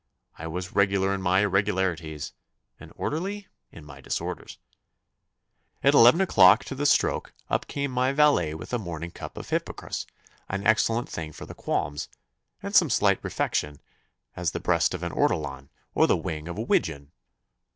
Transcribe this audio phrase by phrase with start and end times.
[0.35, 2.33] I was regular in my irregularities,
[2.79, 4.57] and orderly in my disorders.
[5.83, 9.47] At eleven o'clock to the stroke, up came my valet with the morning cup of
[9.51, 10.07] hippocras,
[10.49, 12.09] an excellent thing for the qualms,
[12.63, 13.79] and some slight refection,
[14.35, 17.11] as the breast of an ortolan or wing of a widgeon.